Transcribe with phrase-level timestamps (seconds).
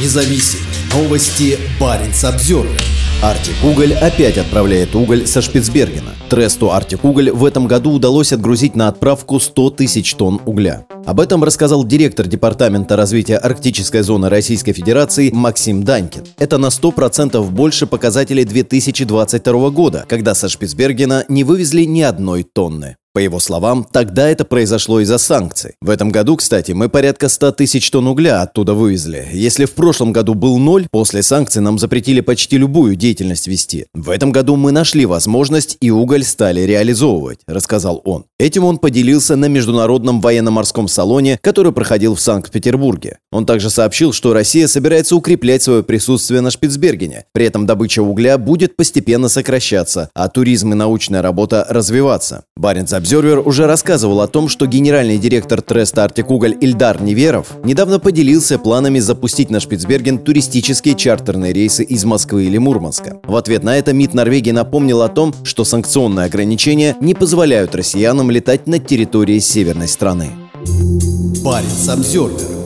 [0.00, 0.60] независим.
[0.92, 2.80] Новости Баренц Обзервер.
[3.22, 6.14] Артик Уголь опять отправляет уголь со Шпицбергена.
[6.28, 10.86] Тресту Артик Уголь в этом году удалось отгрузить на отправку 100 тысяч тонн угля.
[11.06, 16.24] Об этом рассказал директор Департамента развития Арктической зоны Российской Федерации Максим Данькин.
[16.36, 22.96] Это на 100% больше показателей 2022 года, когда со Шпицбергена не вывезли ни одной тонны.
[23.16, 25.72] По его словам, тогда это произошло из-за санкций.
[25.80, 29.26] В этом году, кстати, мы порядка 100 тысяч тонн угля оттуда вывезли.
[29.32, 33.86] Если в прошлом году был ноль, после санкций нам запретили почти любую деятельность вести.
[33.94, 38.26] В этом году мы нашли возможность и уголь стали реализовывать, рассказал он.
[38.38, 43.16] Этим он поделился на Международном военно-морском салоне, который проходил в Санкт-Петербурге.
[43.32, 47.24] Он также сообщил, что Россия собирается укреплять свое присутствие на Шпицбергене.
[47.32, 52.44] При этом добыча угля будет постепенно сокращаться, а туризм и научная работа развиваться.
[52.58, 58.00] Баренц Обзервер уже рассказывал о том, что генеральный директор Треста Артик Уголь Ильдар Неверов недавно
[58.00, 63.20] поделился планами запустить на Шпицберген туристические чартерные рейсы из Москвы или Мурманска.
[63.22, 68.28] В ответ на это МИД Норвегии напомнил о том, что санкционные ограничения не позволяют россиянам
[68.28, 70.30] летать над территорией северной страны.
[71.44, 72.65] Баренц Обзервер.